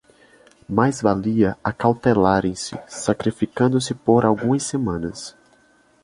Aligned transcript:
Mais 0.67 0.99
valia 0.99 1.55
acautelarem-se, 1.63 2.75
sacrificando-se 2.87 3.93
por 3.93 4.25
algumas 4.25 4.63
semanas. 4.63 5.37